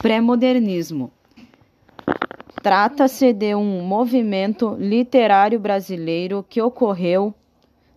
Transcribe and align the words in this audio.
Pré-modernismo. 0.00 1.10
Trata-se 2.62 3.32
de 3.32 3.56
um 3.56 3.82
movimento 3.82 4.76
literário 4.78 5.58
brasileiro 5.58 6.46
que 6.48 6.62
ocorreu 6.62 7.34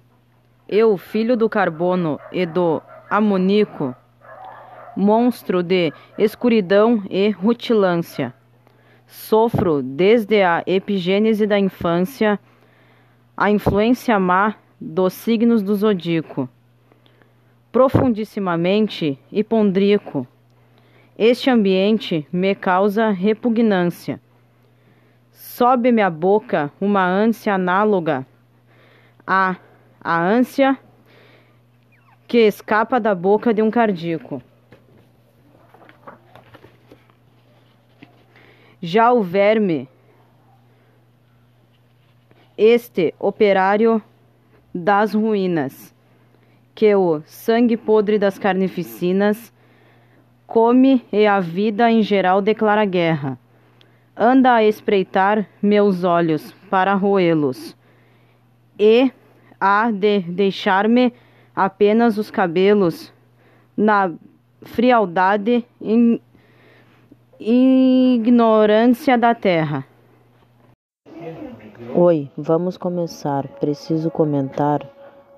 Eu, 0.69 0.95
filho 0.95 1.35
do 1.35 1.49
carbono 1.49 2.19
e 2.31 2.45
do 2.45 2.79
amonico, 3.09 3.95
monstro 4.95 5.63
de 5.63 5.91
escuridão 6.19 7.03
e 7.09 7.31
rutilância, 7.31 8.31
sofro 9.07 9.81
desde 9.81 10.43
a 10.43 10.63
epigênese 10.67 11.47
da 11.47 11.57
infância 11.57 12.39
a 13.35 13.49
influência 13.49 14.19
má 14.19 14.53
dos 14.79 15.13
signos 15.13 15.63
do 15.63 15.73
zodíaco 15.73 16.47
profundissimamente 17.71 19.19
hipondríaco. 19.31 20.27
Este 21.17 21.49
ambiente 21.49 22.27
me 22.31 22.53
causa 22.53 23.09
repugnância. 23.09 24.21
Sobe-me 25.37 26.01
à 26.01 26.09
boca 26.09 26.71
uma 26.81 27.05
ânsia 27.05 27.53
análoga 27.53 28.25
à, 29.25 29.55
à 30.01 30.19
ânsia 30.19 30.75
que 32.27 32.39
escapa 32.39 32.99
da 32.99 33.13
boca 33.13 33.53
de 33.53 33.61
um 33.61 33.69
cardíaco. 33.69 34.41
Já 38.81 39.13
o 39.13 39.21
verme, 39.21 39.87
este 42.57 43.13
operário 43.19 44.01
das 44.73 45.13
ruínas, 45.13 45.93
que 46.73 46.95
o 46.95 47.21
sangue 47.27 47.77
podre 47.77 48.17
das 48.17 48.39
carnificinas 48.39 49.53
come 50.47 51.05
e 51.11 51.27
a 51.27 51.39
vida 51.39 51.91
em 51.91 52.01
geral 52.01 52.41
declara 52.41 52.85
guerra. 52.85 53.37
Anda 54.19 54.55
a 54.55 54.63
espreitar 54.63 55.47
meus 55.61 56.03
olhos 56.03 56.51
para 56.71 56.95
roê-los, 56.95 57.77
e 58.79 59.11
há 59.61 59.91
de 59.91 60.21
deixar-me 60.21 61.13
apenas 61.55 62.17
os 62.17 62.31
cabelos 62.31 63.13
na 63.77 64.11
frialdade 64.63 65.63
e 65.79 66.19
ignorância 67.39 69.15
da 69.19 69.35
terra. 69.35 69.85
Oi, 71.93 72.29
vamos 72.35 72.75
começar. 72.75 73.47
Preciso 73.59 74.09
comentar 74.09 74.81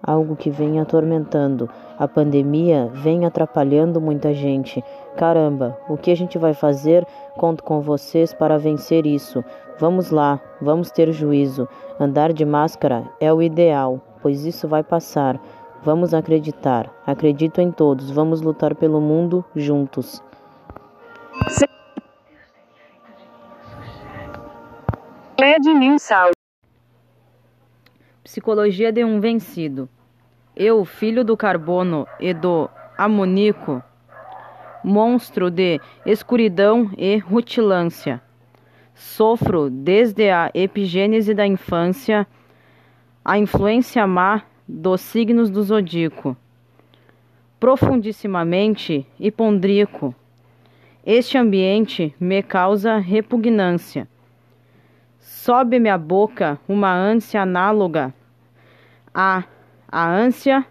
algo 0.01 0.37
que 0.37 0.49
vem 0.49 0.79
atormentando. 0.79 1.69
A 1.97 2.07
pandemia 2.07 2.89
vem 2.93 3.25
atrapalhando 3.25 3.99
muita 3.99 4.33
gente. 4.33 4.81
Caramba, 5.19 5.77
o 5.89 5.97
que 5.97 6.11
a 6.11 6.15
gente 6.15 6.37
vai 6.37 6.53
fazer? 6.53 7.05
Conto 7.35 7.61
com 7.61 7.81
vocês 7.81 8.33
para 8.33 8.57
vencer 8.57 9.05
isso. 9.05 9.43
Vamos 9.77 10.11
lá, 10.11 10.39
vamos 10.61 10.91
ter 10.91 11.11
juízo. 11.11 11.67
Andar 11.99 12.31
de 12.31 12.45
máscara 12.45 13.03
é 13.19 13.33
o 13.33 13.41
ideal, 13.41 13.99
pois 14.21 14.45
isso 14.45 14.65
vai 14.65 14.81
passar. 14.81 15.37
Vamos 15.83 16.13
acreditar. 16.13 16.89
Acredito 17.05 17.59
em 17.59 17.69
todos. 17.69 18.09
Vamos 18.09 18.39
lutar 18.39 18.73
pelo 18.75 19.01
mundo 19.01 19.43
juntos. 19.53 20.23
Psicologia 28.23 28.93
de 28.93 29.03
um 29.03 29.19
vencido. 29.19 29.89
Eu, 30.55 30.85
filho 30.85 31.25
do 31.25 31.35
carbono 31.35 32.07
e 32.21 32.33
do 32.33 32.69
amonico, 32.97 33.83
monstro 34.89 35.51
de 35.51 35.79
escuridão 36.05 36.91
e 36.97 37.17
rutilância, 37.17 38.19
sofro 38.95 39.69
desde 39.69 40.29
a 40.31 40.49
epigênese 40.53 41.33
da 41.33 41.45
infância 41.45 42.27
a 43.23 43.37
influência 43.37 44.07
má 44.07 44.41
dos 44.67 45.01
signos 45.01 45.51
do 45.51 45.61
zodíaco, 45.61 46.35
profundissimamente 47.59 49.05
hipondríaco. 49.19 50.15
Este 51.05 51.37
ambiente 51.37 52.15
me 52.19 52.41
causa 52.41 52.97
repugnância. 52.97 54.07
Sobe-me 55.19 55.89
à 55.89 55.97
boca 55.97 56.59
uma 56.67 56.91
ânsia 56.93 57.41
análoga 57.41 58.13
a, 59.13 59.43
a 59.87 60.09
ânsia 60.09 60.65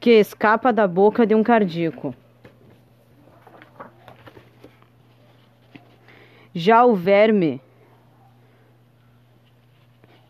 que 0.00 0.10
escapa 0.10 0.72
da 0.72 0.86
boca 0.86 1.26
de 1.26 1.34
um 1.34 1.42
cardíaco. 1.42 2.14
Já 6.54 6.84
o 6.84 6.94
verme, 6.94 7.60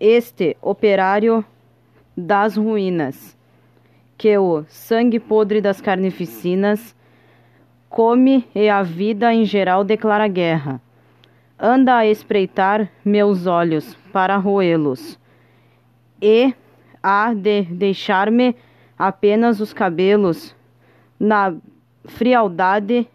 este 0.01 0.57
operário 0.63 1.45
das 2.17 2.57
ruínas, 2.57 3.37
que 4.17 4.39
o 4.39 4.65
sangue 4.67 5.21
podre 5.21 5.61
das 5.61 5.83
carnificinas 5.83 6.97
come 7.91 8.49
e 8.55 8.71
a 8.71 8.83
vida 8.83 9.35
em 9.35 9.45
geral 9.45 9.85
declara 9.85 10.27
guerra. 10.27 10.81
Anda 11.59 11.99
a 11.99 12.07
espreitar 12.07 12.91
meus 13.05 13.47
olhos 13.47 13.95
para 14.11 14.39
roê-los 14.39 15.21
e 16.23 16.55
há 17.03 17.35
de 17.35 17.65
deixar-me 17.65 18.57
apenas 18.99 19.61
os 19.61 19.75
cabelos 19.75 20.57
na 21.21 21.55
frialdade 22.07 23.07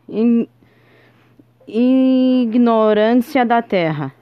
ignorância 1.72 3.46
da 3.46 3.62
terra. 3.62 4.19